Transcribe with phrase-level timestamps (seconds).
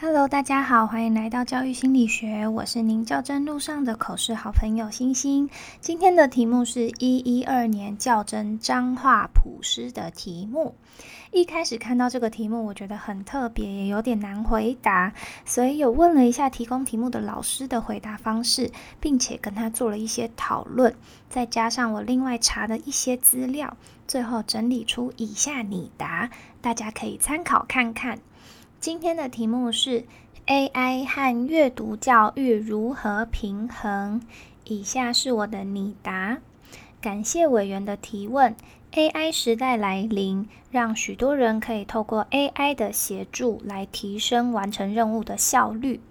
[0.00, 5.48] Hello，大家好，欢迎来到教育心理学，我是您教真路上的口试好朋友星星。
[5.80, 10.74] 今天的题目是一一二年教真彰化普师的题目。
[11.30, 15.12] 一开始看到这个题目，我觉得很特别，也有点难回答，
[15.44, 20.96] 所以有问了一下提供题目的老师的回答方式，并且跟他做了一些讨论，
[21.30, 23.76] 再加上我另外查的一些资料，
[24.08, 26.30] 最后整理出以下拟答，
[26.60, 28.18] 大家可以参考看看。
[28.84, 30.04] 今天的题目是
[30.46, 34.20] AI 和阅读教育如何平衡？
[34.64, 36.36] 以下是我的拟答。
[37.00, 38.54] 感谢委员的提问。
[38.92, 46.02] AI 时代来临，让许多人可以透过 AI 的协助来提升完成任务的效率。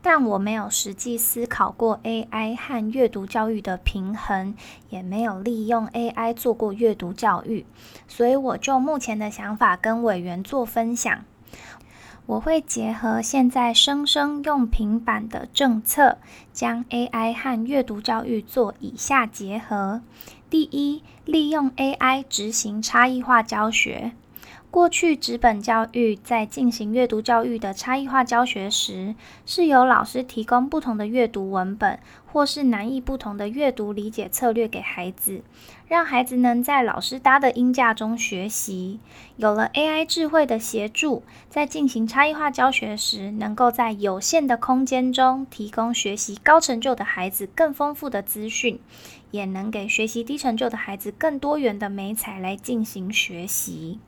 [0.00, 4.54] 但我没有实际思考过 AI 和阅读教育的平衡，
[4.88, 7.66] 也没有利用 AI 做过阅读教育，
[8.08, 11.26] 所以我就目前的想法跟委员做分享。
[12.26, 16.18] 我会结合现在生生用平板的政策，
[16.52, 20.00] 将 AI 和阅读教育做以下结合：
[20.48, 24.12] 第一，利用 AI 执行差异化教学。
[24.72, 29.14] 过去纸本教育在进行阅读教育的差异化教学时，
[29.44, 35.42] 是由老师提供不同的阅读文本，或是难易不同的阅读理解策略给孩子，
[35.86, 38.98] 让孩子能在老师搭的音架中学习。
[39.36, 48.80] 有了 AI 智慧的协助，在进行差异化教学时，能够在有限的空间中提供学习高成就的孩子更丰富的资讯，
[49.32, 53.98] 也能给学习低成就的孩子更多元的美彩来进行学习。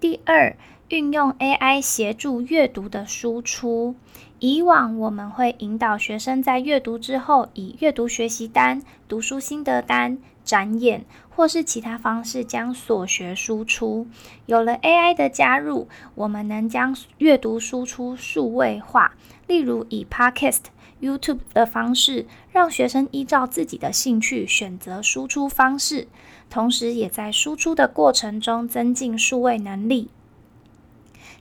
[0.00, 0.56] 第二，
[0.88, 3.94] 运用 AI 协助阅读的输出。
[4.40, 14.06] 以往我们会引导学生在阅读之后，以阅读学习单、读书心得单、展演或是其他方式将所学输出。
[14.46, 19.14] 有了 AI 的加入，我们能将阅读输出数位化，
[19.46, 20.62] 例如以 Podcast、
[21.02, 26.08] YouTube 的方式，让学生依照自己的兴趣选择输出方式。
[26.48, 30.08] 同时，也在输出的过程中增进数位能力。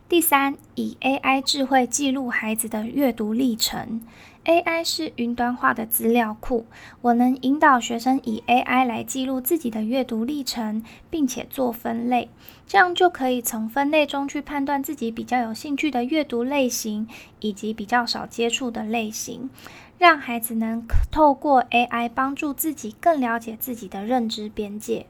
[0.10, 4.02] 第三，以 AI 智慧记录孩子的阅读历程。
[4.44, 6.66] AI 是云端化的资料库，
[7.02, 12.28] 我能引导学生以 AI 来记录自己的阅读历程，并且做分类，
[12.66, 17.08] 这样就可以从分类中去判断自己比较有兴趣的阅读类型，
[17.40, 19.52] 以及比较少接触的类型。
[20.00, 25.06] 让孩子能透过 AI 帮助自己更了解自己的认知边界。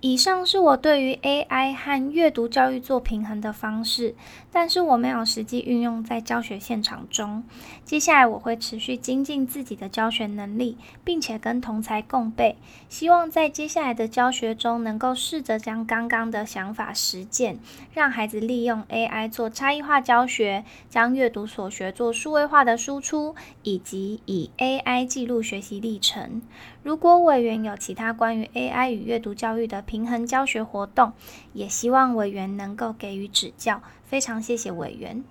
[0.00, 4.14] 以上是我对于 AI 和阅读教育做平衡的方式，
[4.52, 7.42] 但是我没有实际运用在教学现场中。
[7.84, 12.56] 接下来我会持续精进自己的教学能力，并且跟同才共备，
[12.88, 17.58] 希望在接下来的教学中能够试着将刚刚的想法实践，
[17.92, 26.40] 让孩子利用 AI 做差异化教学，将阅读所学做数位化的输出，以及以 AI 记录学习历程。
[26.88, 31.12] 如果委员有其他关于 AI 与阅读教育的平衡教学活动，
[31.52, 33.82] 也希望委员能够给予指教。
[34.06, 35.22] 非常谢谢委员。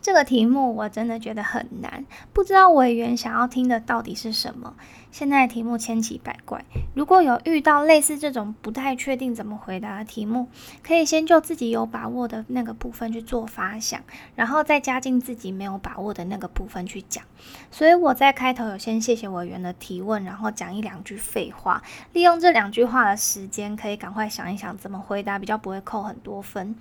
[0.00, 4.74] 这个题目我真的觉得很难，不知道委员想要听的到底是什么。
[5.10, 6.62] 现在题目千奇百怪，
[6.94, 10.48] 如果有遇到类似这种不太确定怎么回答的题目，
[10.82, 14.02] 可以先就自己有把握的那个部分去做发想，
[14.34, 17.24] 然后再加进自己没有把握的那个部分去讲。
[17.70, 21.82] 所以我在开头有先谢谢委员的提问，然后讲一两句废话，
[22.12, 26.76] 利用这两句话的时间，可以赶快想一想怎么回答，比较不会扣很多分。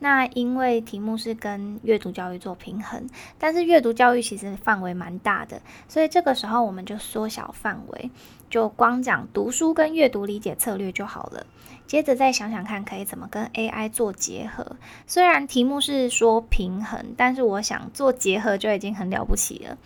[0.00, 3.08] 那因为题目是跟阅读教育做平衡，
[3.38, 8.10] 但是阅读教育其实范围蛮大的，所以这个时候我们就缩小范围，
[8.48, 11.46] 就光讲读书跟阅读理解策略就好了。
[11.86, 14.76] 接着再想想看，可以怎么跟 AI 做结合。
[15.06, 19.76] 虽然题目是说平衡，但是我想做结合就已经很了不起了。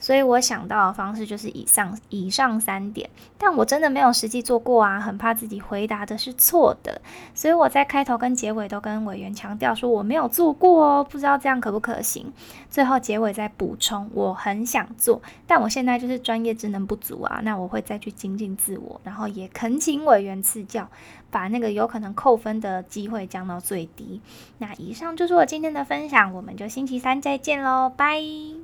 [0.00, 7.00] 所以我想到的方式就是以上以上三点，但我真的没有实际做过啊，很怕自己回答的是错的，
[7.34, 12.32] 所以我在开头跟结尾都跟委员强调说我没有做过哦，不知道这样可不可行。
[12.70, 20.88] 最后结尾再补充，我很想做，但我现在就是专业职能不足啊，那我会再去精进自我，然后也恳请委员赐教，
[21.30, 24.20] 把那个有可能扣分的机会降到最低。
[24.58, 28.59] 那以上就是我今天的分享，我们就星期三再见喽，拜。